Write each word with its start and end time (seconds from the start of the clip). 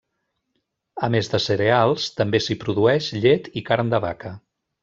A 1.07 1.09
més 1.15 1.29
de 1.33 1.41
cereals, 1.43 2.07
també 2.23 2.43
s'hi 2.47 2.59
produeix 2.67 3.13
llet 3.27 3.55
i 3.63 3.67
carn 3.73 3.95
de 3.97 4.05
vaca. 4.11 4.37